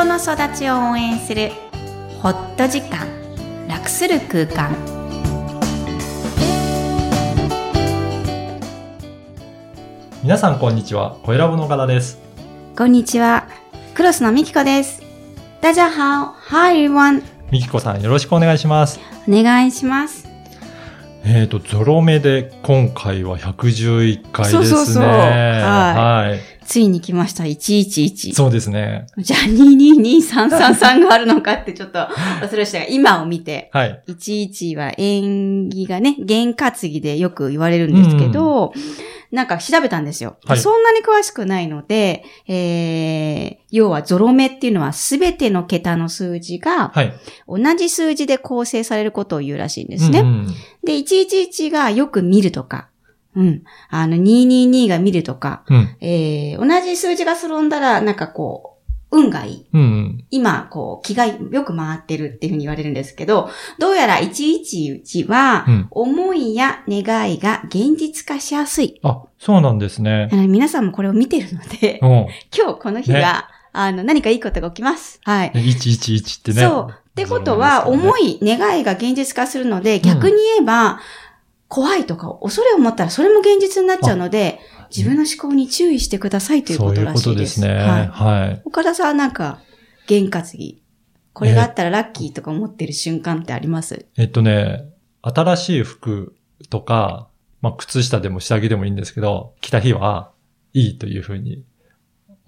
[0.00, 1.50] 人の育ちを応援する
[2.22, 3.06] ホット時間
[3.68, 4.74] 楽する空間
[10.22, 12.18] 皆さんこんにちは、小ラボの柄です。
[12.78, 13.46] こんにちは
[13.94, 15.02] クロスのみきこです
[15.60, 19.00] 大家好 Hi everyone みきこさんよろしくお願いします。
[19.28, 20.26] お願いします
[21.26, 24.64] えっ、と、ゾロ目で今回は111回ですね。
[24.64, 26.59] そうそうそうはいはい。
[26.70, 29.06] ついに来ました111そうですね。
[29.18, 31.98] じゃあ222333があるのかってちょっと
[32.40, 34.00] 忘れましたが今を見てはい。
[34.06, 38.72] 11は縁起がね、験担ぎでよく言われるんですけど、
[39.32, 47.12] なんか調べたんですよ、はいそんなに詳しくないので、えー、要はゾロ目っていうのはすべての桁の数字がはい。
[47.48, 50.20] 同じ数字で構成されることを言うらしいんですね。
[50.20, 50.46] うんうん
[50.84, 52.90] で、111がよく見るとか、
[53.36, 53.62] うん。
[53.90, 55.96] あの、222が見るとか、うん。
[56.00, 58.70] えー、同じ数字が揃んだら、なんかこう、
[59.12, 59.66] 運がいい。
[59.72, 60.24] うんうん。
[60.30, 65.88] 今、こう、気がよく回ってるっていうふうに言われるんですけど、どうやら111はう、ん。
[65.90, 69.00] 思いや願いが現実化しやすい。
[69.02, 72.08] あ、そうなんですね皆さんもこれを見てるのでう、ん。
[72.56, 75.20] 今日この日が、あの、何かいいことが起きます。
[75.24, 75.52] はい。
[75.54, 76.62] 111ってね。
[76.62, 76.94] そう。
[77.10, 81.00] ってことは、思い、願いが現実化するので、逆に言えば、
[81.70, 84.58] 怖いとか恐れを持ったらそれも現実になっちゃうので、
[84.94, 87.60] 自分の思考に注意してくださいということらしいです。
[87.60, 87.88] そういうことですね。
[87.88, 88.06] はい。
[88.08, 88.62] はい。
[88.64, 89.60] 岡田さんはなんか、
[90.06, 90.82] 験担ぎ。
[91.32, 94.06] これがあったらラッキーとか思ってる瞬間ってあります？
[94.16, 94.84] えっとね、
[95.22, 96.34] 新しい服
[96.70, 97.28] とか、
[97.62, 100.32] まあ、靴下でも下着でもいいんですけど、着た日は
[100.72, 101.62] いいというふうに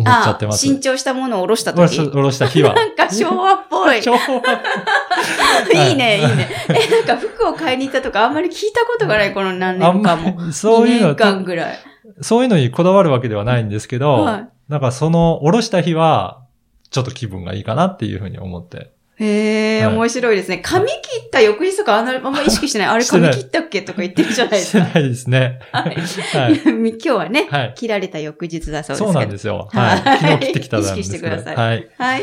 [0.00, 0.56] 思っちゃってます。
[0.56, 2.74] あ新調したものを下ろした時おろした日は。
[2.74, 4.00] なんか昭和っぽい。
[4.02, 4.18] 昭和
[5.88, 6.48] いいね、いいね。
[6.68, 10.36] え、なんか服を買いに行ったとかあんまり聞いたことがない、この何年間も。
[10.46, 11.78] り、そういう2の年間ぐらい。
[12.22, 16.44] そういうのにこだわるわけではないんですけど、はいなんかその、おろした日は、
[16.90, 18.92] ちょっと気分がいいかなっていうふうに思って。
[19.20, 20.58] へえ、はい面白いですね。
[20.58, 20.92] 髪切
[21.26, 22.88] った翌日とかあんまりあんまり意識してない。
[22.88, 24.84] あれ 髪切ったっけとか言ってるじゃないですか。
[24.86, 25.58] してないですね。
[25.72, 25.96] はい
[26.38, 26.60] はい。
[26.64, 27.72] 今日はね、はい。
[27.76, 29.12] 切られた翌日だそうですけど。
[29.12, 29.68] そうなんですよ。
[29.70, 30.02] ははいい。
[30.02, 31.00] 昨日切ってきたんですけど。
[31.00, 31.88] 意識してくださいはい。
[31.98, 32.22] はい。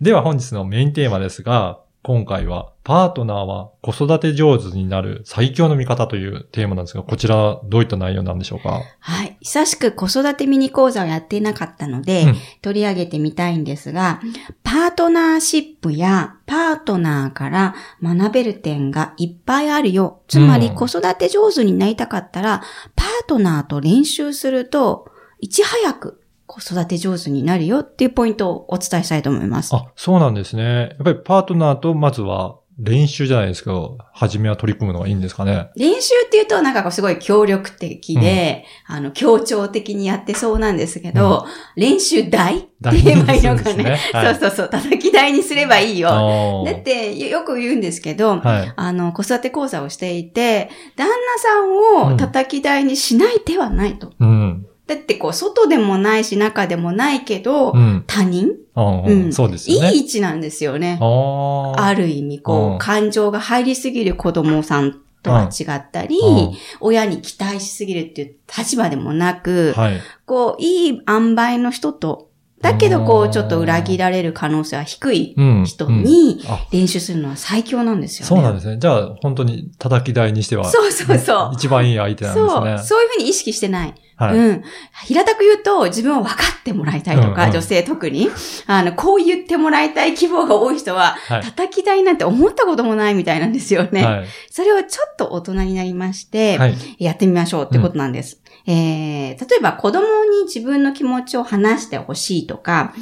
[0.00, 8.80] では本日のメインテーマですが、今回はパートナーは子育て上手になる最強の味方というテーマなんですが、こちらどういった内容なんでしょうか？
[8.98, 9.36] はい。
[9.40, 14.20] 久しく子育てミニ講座をやっていなかったので、うん取り上げてみたいんですが、
[14.64, 20.22] パートナーシップやパートナーから学べる点がいっぱいあるよ。
[20.26, 22.62] つまりうん子育て上手になりたかったら、
[22.96, 25.08] パートナーと練習すると、
[25.40, 26.21] いち早く
[26.52, 29.74] 子育て上手になるよっていうポイントをお伝えしたいと思います。
[29.74, 30.64] あ、そうなんですね。
[30.64, 35.70] やっぱりパートナーとまずは練習じゃないですけど、初めは取り組むのがいいんですかね。
[35.76, 41.46] 練習っていうとなんかすごい協力的で、あの、協調的にやってそうなんですけど、
[41.76, 42.68] 練習台って
[43.02, 43.84] 言えばいいのかね。
[43.84, 46.08] ねはいそうそうそう、叩き台にすればいいよ。
[46.10, 48.72] あだってよく言うんですけど、はい。
[48.74, 54.12] あの、子育て講座をしていて、旦那さんを叩き台にしない手はないと。
[54.18, 54.51] うん。
[54.86, 58.04] だってこう、外でもないし中でもないけど、うん。
[58.06, 59.92] 他人、あうんそうですね。
[59.92, 60.98] い位置なんですよね。
[61.00, 70.00] ある意味、こう、うん感情が入りすぎる子供さんとは違ったり、うん親に期待しすぎるっていう立場でもなく、はい。
[70.26, 72.28] こう、いい塩梅の人と、
[72.60, 75.64] だけどこうちょっと裏切られる可能性は低いうん。
[75.64, 78.28] 人に練習するのは最強なんですよね。
[78.28, 78.78] そうなんですね。
[78.78, 81.54] じゃあ、本当に叩き台にしては、そうそうそう。
[81.54, 82.78] 一番いい相手なんですそう、ね。
[82.78, 83.94] そういうふうに意識してない。
[84.26, 84.38] はい。
[84.38, 84.62] うん。
[85.06, 88.28] 平たく言うと、自分を分かってもらいたいとか、うんうん女性特に、
[88.66, 91.42] あの、こう言ってもらいたい希望が多い人は、はい。
[91.42, 94.04] 叩き台なんて思ったこともないみたいなんですよね。
[94.04, 94.26] はい。
[94.50, 96.76] それをちょっと大人になりまして、はい。
[96.98, 98.40] やってみましょうってことなんです。
[98.66, 102.94] えー、例えば子供に自分の気持ちを話してほしいとか、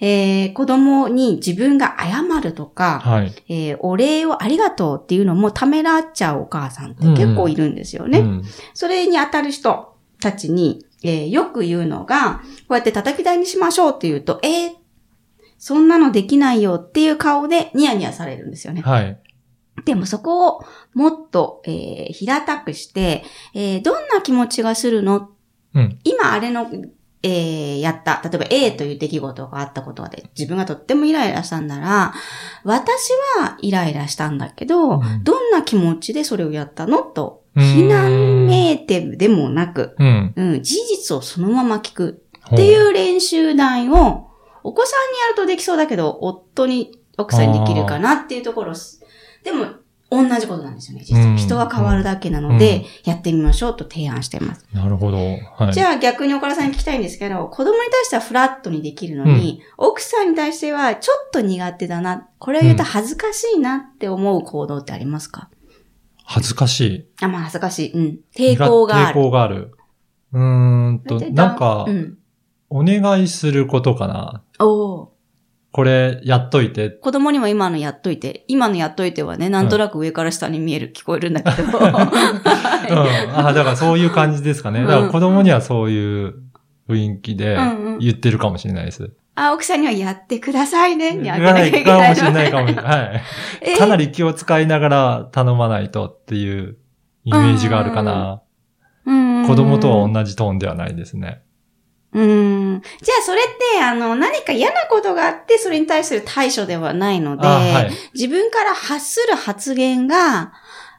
[0.00, 3.34] えー、子供に自分が謝るとか、はい。
[3.48, 8.18] えー、お礼をありがとうっていうのもためらっちゃうお母さんって結構いるんですよね。
[8.18, 9.93] うんそれに当たる人
[10.24, 14.70] たちに、えーよく言うのが、こうやって叩き台にしましょうって言うと、えー
[15.56, 18.82] そんなのできないよっていう顔でニヤニヤされるんですよね。
[18.82, 19.18] はい。
[19.84, 20.64] でもそこを
[20.94, 23.22] もっと、えー平たくして、
[23.54, 25.30] えーどんな気持ちがするの？
[25.74, 25.98] うん。
[26.04, 26.70] 今あれの、
[27.22, 28.20] えーやった。
[28.22, 32.14] 例えば A という出来事があったことで、自分がとってもイライラしたんなら、
[32.64, 37.02] 私はイライラしたんだけど、うんどんな気持ちでそれをやったの？
[37.02, 40.32] と、うーん非難めいてでもなく、うん。
[40.36, 42.22] うん、事実をそのまま聞く
[42.52, 44.28] っていう練習台を、
[44.62, 48.74] お子さんにやるとできそうだけど、夫に、奥さんにできるかなっていうところ
[49.44, 49.66] でも、
[50.10, 51.26] 同じことなんですよね、実は。
[51.26, 54.64] うん人は変わるだけなので、やってみましょうと提案しています。
[54.72, 55.18] なるほど。
[55.56, 55.72] はい。
[55.72, 65.48] じゃあ逆に岡田さんに聞きたいんですけど、子供に対してはフラットにできるのに、奥さんに対してはちょっと苦手だな、これを言うと恥ずかしいなって思う行動ってありますか、
[66.24, 67.08] 恥ずかしい。
[67.22, 67.92] あ、まあ恥ずかしい。
[67.92, 68.18] うん。
[68.34, 69.20] 抵抗がある。
[69.20, 69.72] 抵抗がある。
[70.32, 72.18] うーんと、でなんかう、ん。
[72.70, 74.42] お願いすることかな。
[74.58, 75.08] おー
[75.70, 76.88] これ、やっといて。
[76.88, 81.78] 子供にも今のやっといて、今のやっといてはね、なんとなく上から下に見える、聞こえるんだけど。
[81.78, 81.84] うん。
[81.84, 84.82] あだからそういう感じですかね。
[84.82, 86.34] うんだから子供にはそういう
[86.88, 89.10] 雰囲気でうんうん言ってるかもしれないです。
[89.36, 91.14] あ、奥さんにはやってくださいね。
[91.14, 93.00] にあげなきゃいけないかもしれないかもしれない。
[93.00, 93.22] はい。
[93.62, 96.76] えかなり気を使いながら頼まないとっていう
[97.24, 98.42] イメージがあるかな。
[99.06, 101.42] うん子供とは同じトーンではないですね。
[102.14, 102.82] うん。
[103.02, 103.44] じゃあそれっ
[103.74, 107.90] て、あの、何か嫌なことがあって、それに対する対処ではないので、あはい。
[108.14, 110.52] 自分から発する発言が、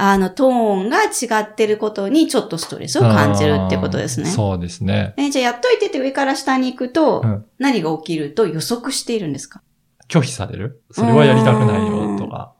[0.00, 0.52] あの、トー
[0.86, 4.30] ンが違ってることにちょっとストレスを感じるってことですね。
[4.30, 5.14] そうですね。
[5.16, 9.60] えじゃあやっといてって上から下に行くと、うん何が起きると予測しているんですか？
[10.08, 10.82] 拒否される？
[10.92, 12.52] それはやりたくないよとか。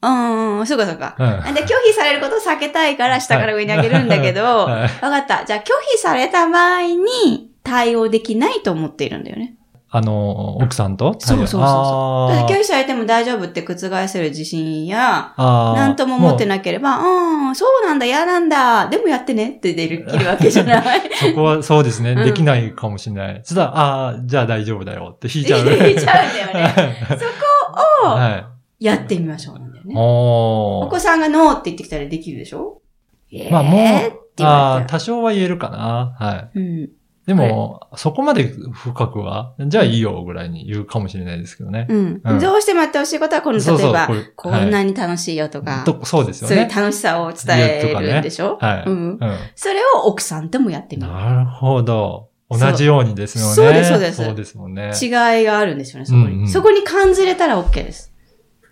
[0.00, 1.16] うん、そうかそうか。
[1.18, 1.54] うん。
[1.54, 5.44] で、拒否されることを避けたいから下から上に上げるんだけど、わ、 はいかった。
[5.44, 5.64] じゃあ拒
[5.94, 9.56] 否された場合に対応できないと思っているんだよね。
[9.90, 11.16] あの、奥さんと？
[11.18, 13.74] そうそうそうそう拒否されても大丈夫って覆
[14.06, 21.00] せる自信や、なんとも思ってうなければ、うん、そうなんだ、嫌なんだ、でもやってねって出る、切るわけじゃない。
[21.18, 23.40] そこはそうですね、うんできないかもしれない。
[23.44, 25.64] そしたら、ああ、じゃあ大丈夫だよって引いちゃう。
[25.64, 26.96] 言っちゃうんだよね。
[27.08, 27.14] そ
[28.04, 28.44] こをは
[28.80, 28.84] い。
[28.84, 29.94] やってみましょうなんだよね。
[29.96, 32.82] お子さんがノーって言ってきたらできるでしょ？
[33.50, 36.14] まあもう、ああ多少は言えるかな。
[36.18, 36.58] はい。
[36.58, 36.88] うん。
[37.28, 41.86] でも、そこまで深くは、じゃあいいよぐらいに言うかもしれないですけどね。
[41.90, 42.20] うん。
[42.24, 46.74] うんどうしてもやってほしいことは、この、そうそう例えば、これこんなに楽しいよとか、とそうですよそういうね。
[46.74, 48.84] 楽しさを伝えるんでしょ、はい。
[48.86, 49.18] ううんん。
[49.54, 51.08] それを奥さんともやってみる。
[51.12, 52.30] なるほど。
[52.48, 53.54] 同じようにですよね。
[53.54, 54.92] そうですそうですそうですもんね。
[54.98, 55.10] 違い
[55.44, 56.24] があるんですよね、そこに。
[56.24, 58.14] うんうんそこに感じれたら OK です。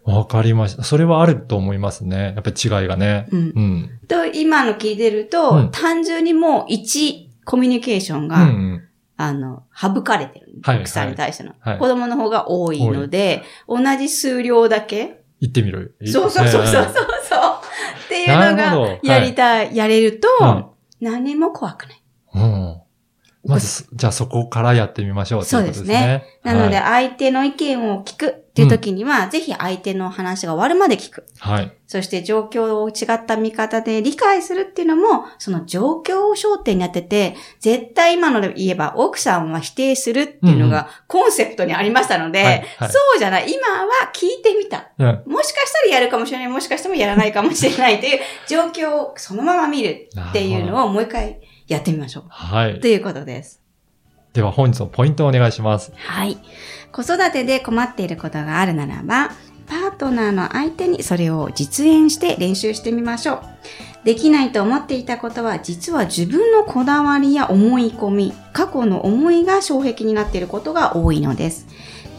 [0.06, 0.84] わかりました。
[0.84, 2.32] それはあると思いますね。
[2.36, 3.26] やっぱり違いがね。
[3.32, 3.40] うん。
[3.40, 3.90] うん。
[4.06, 8.82] と、今の聞いてると、うん単純にもう1、コミュニケーションうが、んうん。
[9.16, 10.58] あの、省かれてる。
[10.62, 15.96] はい奥さんに対しての、はい子供の方が多いので、同じ数量だけ行ってみる。
[16.04, 16.94] そうそうそうそうそうそう。
[18.04, 20.66] っていうのがやりたい、やれると、うん
[20.98, 22.02] 何も怖くない。
[22.34, 22.65] うん。
[23.46, 25.94] まず、じゃあそこからやってみましょうということですね。
[25.94, 27.06] そうですねなので、はい。
[27.06, 31.26] 相手の意見を聞くっていう時には、ぜひ相手の話が終わるまで聞く。
[31.38, 31.72] はい。
[31.86, 43.52] そして状況を違った見方で理解するっていうのも、その状況を焦点に当てて、絶対今ので言えば奥さんは否定するっていうのがコンセプトにありましたので、はいはいそうじゃない。
[43.52, 44.90] 今は聞いてみた。
[44.98, 45.32] うん。
[45.32, 46.48] もしかしたらやるかもしれない。
[46.48, 52.24] もしかしてもやらないかもしれないという状況をそのまま見るっていうのをもう一回やってみましょう。
[52.28, 52.88] はいと。
[52.88, 53.60] いうことです。
[54.32, 55.92] では本日のポイントをお願いします。
[55.96, 56.38] はい。
[56.92, 59.30] 子育てで困っていることがあるならば、
[59.66, 63.42] パートナーの相手にそれを実演して練習してみましょう。
[64.04, 71.66] できないと思っていたことは、実は自分のこだわりや思い込み、過去の思いが障壁になっていることが多いのです。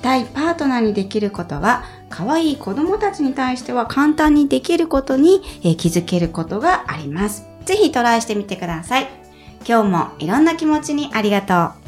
[0.01, 7.45] 対パートナーにできることは、可愛い子供たちに対しては簡単にできることに、えー気づけることがあります。
[7.65, 9.26] ぜひトライしてみてください。
[9.67, 11.87] 今日もいろんな気持ちにありがとう。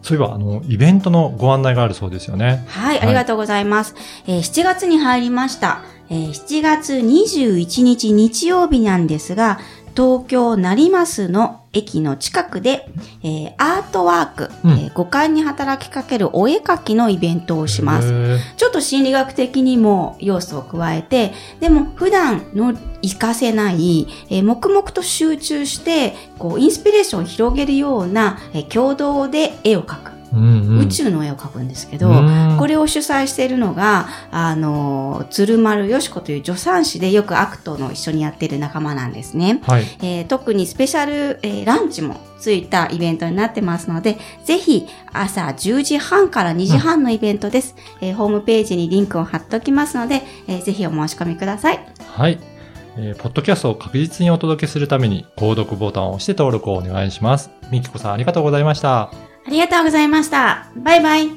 [0.00, 2.64] そういえば、あの、イベントのご案内があるそうですよね。
[2.68, 3.94] はい、ありがとうございます。
[4.26, 5.82] えー7月に入りました。
[6.08, 9.58] えー7月21日日曜日なんですが、
[9.96, 12.86] 東京成増の駅の近くで、
[13.22, 18.38] えーアートワーク、うんえー五感に働きかけるお絵描きのイベントをします。
[18.56, 30.15] ちょっと心理学的にも要素を加えて、でも普段の活かせない、えー黙々と集中して、こう、インスピレーションを広げるような、えー共同で絵を描く。
[30.32, 39.60] うんうん、宇宙の絵を描くんですけど、うんこれを主催しているのが、あの、鶴丸よしこという助産師でよくアクトの一緒にやってる仲間なんですね。
[39.66, 39.84] はい。
[40.02, 47.74] えー特にスペシャル、えーランチもついたイベントになってますので、ぜひ朝10時半から2時半のイベントです。
[48.00, 51.86] えーホームページにリンクを貼っておきますので、えーぜひお申し込みください。
[52.14, 52.38] はい。
[52.96, 57.50] えーポッドキャストを確実にお届けするために、購読ボタンを押して登録をお願いします。
[57.70, 59.10] みきこさんありがとうございました。
[59.46, 60.66] ありがとうございました。
[60.76, 61.30] バイバイ。